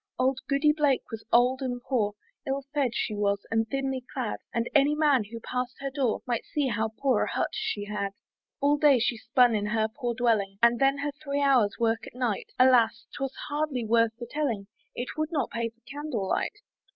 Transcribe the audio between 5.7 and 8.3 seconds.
her door, Might see how poor a hut she had.